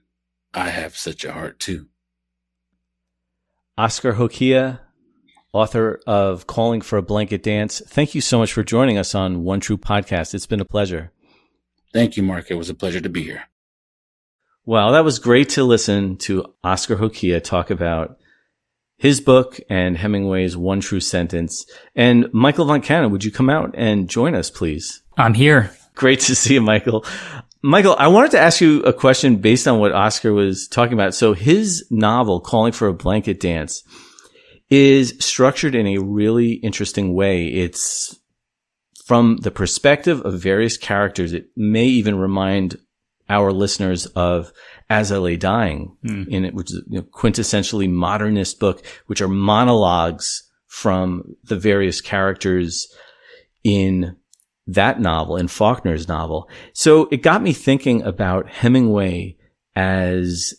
[0.54, 1.88] I have such a heart too.
[3.76, 4.78] Oscar Hokeah,
[5.52, 9.42] author of Calling for a Blanket Dance, thank you so much for joining us on
[9.42, 10.32] One True Podcast.
[10.32, 11.10] It's been a pleasure.
[11.92, 12.48] Thank you, Mark.
[12.48, 13.44] It was a pleasure to be here.
[14.64, 18.17] Well, that was great to listen to Oscar Hokeah talk about
[18.98, 21.64] his book and Hemingway's One True Sentence.
[21.94, 25.02] And Michael Von Cannon, would you come out and join us, please?
[25.16, 25.70] I'm here.
[25.94, 27.04] Great to see you, Michael.
[27.62, 31.14] Michael, I wanted to ask you a question based on what Oscar was talking about.
[31.14, 33.82] So his novel, Calling for a Blanket Dance,
[34.68, 37.46] is structured in a really interesting way.
[37.46, 38.18] It's
[39.06, 41.32] from the perspective of various characters.
[41.32, 42.78] It may even remind
[43.28, 44.52] our listeners of
[44.90, 46.27] as I Lay Dying mm.
[46.29, 51.56] in it, which is a you know, quintessentially modernist book, which are monologues from the
[51.56, 52.88] various characters
[53.65, 54.17] in
[54.67, 56.48] that novel, in Faulkner's novel.
[56.73, 59.37] So it got me thinking about Hemingway
[59.75, 60.54] as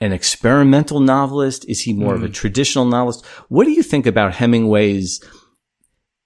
[0.00, 1.68] an experimental novelist?
[1.68, 2.16] Is he more mm.
[2.16, 2.32] of a hmm.
[2.32, 3.24] traditional novelist?
[3.48, 5.22] What do you think about Hemingway's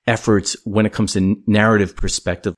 [0.07, 2.55] efforts when it comes to narrative perspective?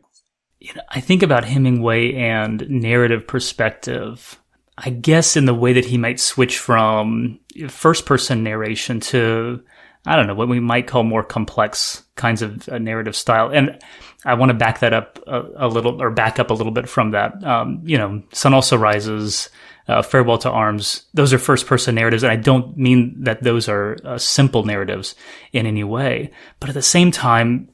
[0.59, 4.41] You know, I think about Hemingway and narrative perspective
[4.77, 9.63] I guess in the way that he might switch from first person narration to,
[10.05, 13.51] I don't know, what we might call more complex kinds of uh, narrative style.
[13.51, 13.79] And
[14.25, 16.89] I want to back that up a, a, little, or back up a little bit
[16.89, 17.43] from that.
[17.45, 19.49] Um, you know, Sun Also Rises,
[19.87, 22.25] uh, Farewell to Arms, those are first person narratives.
[22.25, 25.15] And I don't mean that those are uh, simple narratives
[25.53, 26.33] in any way.
[26.59, 27.69] But at the same time,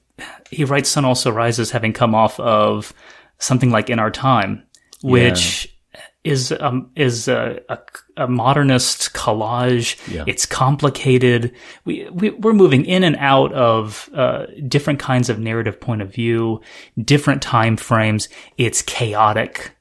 [0.50, 2.92] he writes Sun Also Rises having come off of
[3.38, 4.64] something like In Our Time,
[5.00, 5.74] which.
[6.22, 7.78] Is um, is a, a,
[8.16, 9.96] a, modernist collage.
[10.12, 10.24] Yeah.
[10.26, 11.54] It's complicated.
[11.84, 16.12] We, we are moving in and out of uh, different kinds of narrative point of
[16.12, 16.60] view,
[17.02, 18.28] different time frames.
[18.58, 19.74] It's chaotic,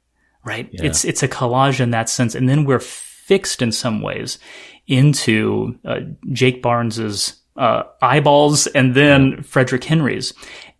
[0.46, 0.70] right?
[0.72, 0.86] Yeah.
[0.86, 4.40] It's it's a collage in that sense, and then we're fixed in some ways
[4.88, 6.00] into uh,
[6.32, 10.34] Jake Barnes's uh, eyeballs and then Frederick Henry's.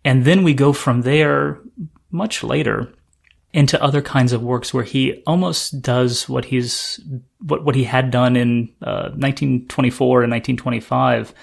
[0.04, 1.60] And then we go from there
[2.10, 2.92] much later
[3.52, 7.00] into other kinds of works where he almost does what he's
[7.40, 11.34] what what he had done in uh, 1924 and 1925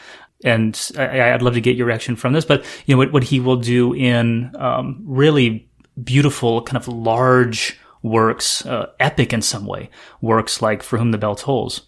[0.43, 3.23] and I, would love to get your reaction from this but you know what, what
[3.23, 5.67] he will do in um, really
[6.01, 9.89] beautiful kind of large works uh, epic in some way
[10.21, 11.87] works like for whom the bell tolls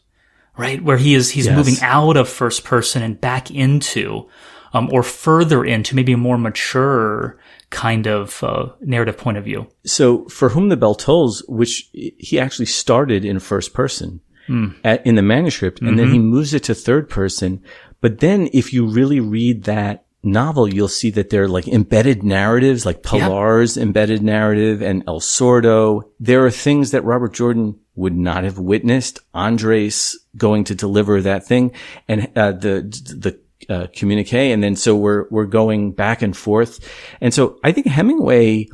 [0.58, 1.56] right where he is he's yes.
[1.56, 4.28] moving out of first person and back into
[4.74, 7.40] um, or further into maybe a more mature
[7.70, 9.68] kind of uh, narrative point of view.
[9.86, 14.76] So, For Whom the Bell Tolls, which he actually started in first person mm.
[14.84, 15.88] at, in the manuscript, mm-hmm.
[15.88, 16.28] and then he mm-hmm.
[16.28, 17.64] moves it to third person.
[18.02, 22.24] But then, if you really read that novel, you'll see that there are like embedded
[22.24, 26.04] narratives, like Pilar's embedded narrative and El Sordo.
[26.20, 29.20] There are things that Robert Jordan would not have witnessed.
[29.34, 31.72] Andres going to deliver that thing,
[32.08, 32.82] and uh, the
[33.16, 34.52] the uh, communique.
[34.52, 36.80] And then so we're, we're going back and forth.
[37.20, 38.68] And so I think Hemingway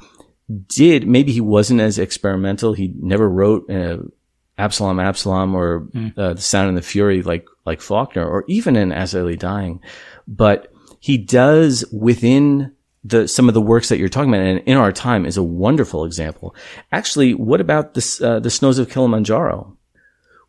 [0.68, 2.74] did, maybe he wasn't as experimental.
[2.74, 3.98] He never wrote, uh,
[4.58, 6.18] Absalom, Absalom or mm.
[6.18, 9.36] uh, The Sound and the Fury like, like Faulkner or even in As I Lay
[9.36, 9.82] Dying.
[10.28, 12.72] But he does within
[13.04, 15.44] the, some of the works that you're talking about and in our time is a
[15.44, 16.56] wonderful example.
[16.92, 19.75] Actually, what about this, uh, the snows of Kilimanjaro?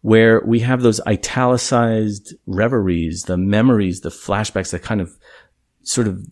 [0.03, 5.17] Where we have those italicized reveries, the memories, the flashbacks that kind of
[5.83, 6.25] sort of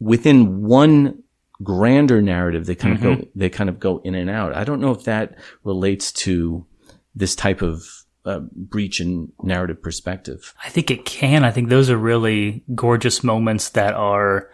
[0.00, 1.22] within one
[1.62, 3.06] grander narrative, they kind mm-hmm.
[3.06, 3.38] of go, mm-hmm.
[3.38, 4.54] they kind of go in and out.
[4.54, 6.66] I don't know if that relates to
[7.14, 7.86] this type of
[8.24, 10.54] uh, breach in narrative perspective.
[10.64, 11.44] I think it can.
[11.44, 14.50] I think those are really gorgeous moments that are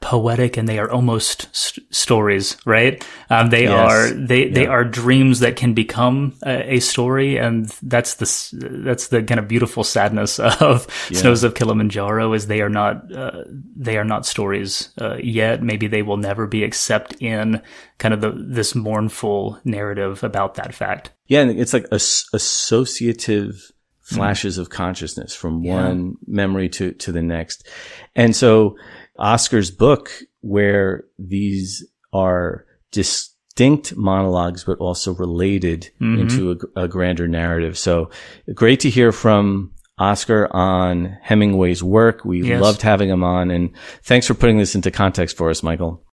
[0.00, 3.04] poetic and they are almost st- stories, right?
[3.30, 3.72] Um, they yes.
[3.72, 4.54] are they yeah.
[4.54, 9.40] they are dreams that can become a, a, story, and that's the that's the kind
[9.40, 11.18] of beautiful sadness of yeah.
[11.18, 13.44] Snows of Kilimanjaro is they are not uh,
[13.76, 15.62] they are not stories uh, yet.
[15.62, 17.62] Maybe they will never be, except in
[17.98, 21.12] kind of the this mournful narrative about that fact.
[21.26, 24.16] Yeah, and it's like as- associative mm.
[24.16, 24.60] flashes mm.
[24.60, 25.74] of consciousness from yeah.
[25.74, 27.66] one memory to to the next,
[28.14, 28.76] and so
[29.18, 30.10] Oscar's book
[30.40, 36.20] where these are distinct monologues, but also related mm-hmm.
[36.20, 37.76] into a, a, grander narrative.
[37.76, 38.10] So
[38.54, 42.24] great to hear from Oscar on Hemingway's work.
[42.24, 42.60] We yes.
[42.60, 43.70] loved having him on and
[44.02, 46.04] thanks for putting this into context for us, Michael.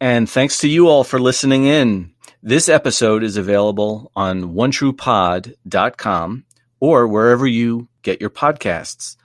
[0.00, 2.14] And thanks to you all for listening in.
[2.42, 6.44] This episode is available on onetruepod.com
[6.80, 9.16] or wherever you get your podcasts.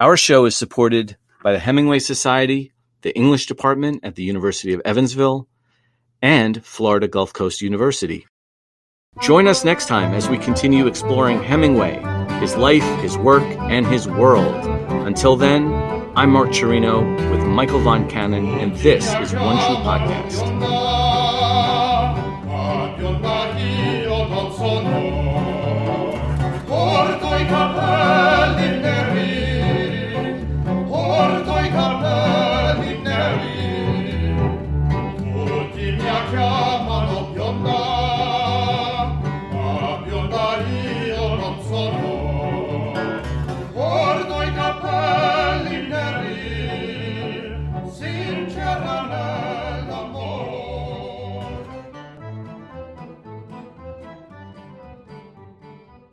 [0.00, 2.72] Our show is supported by the Hemingway Society,
[3.02, 5.48] the English Department at the University of Evansville,
[6.22, 8.26] and Florida Gulf Coast University.
[9.20, 12.00] Join us next time as we continue exploring Hemingway,
[12.40, 14.64] his life, his work, and his world.
[15.06, 15.72] Until then,
[16.14, 20.60] I'm Mark Cirino with Michael Von Cannon, and this is One True Podcast.